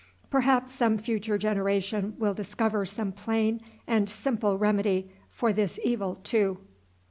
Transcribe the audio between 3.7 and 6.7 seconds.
and simple remedy for this evil too.